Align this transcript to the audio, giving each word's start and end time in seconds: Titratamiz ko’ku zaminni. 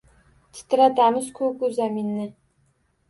Titratamiz 0.59 1.29
ko’ku 1.41 1.71
zaminni. 1.79 2.29